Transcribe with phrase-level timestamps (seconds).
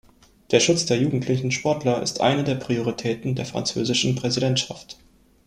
[0.49, 4.97] Der Schutz der jugendlichen Sportler ist eine der Prioritäten der französischen Präsidentschaft.